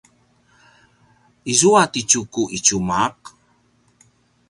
izua 1.51 1.83
ti 1.91 2.01
Tjuku 2.09 2.43
i 2.57 2.59
tjumaq? 2.65 3.19